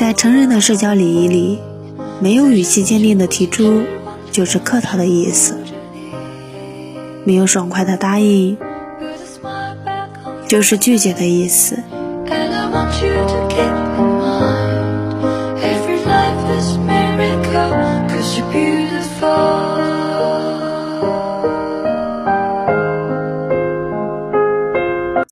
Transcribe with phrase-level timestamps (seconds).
[0.00, 1.58] 在成人的社交礼仪里
[2.22, 3.82] 没有语气坚定的提出
[4.32, 5.54] 就是客套的意思。
[7.22, 8.56] 没有爽快的答应
[10.48, 11.78] 就是拒绝的意思。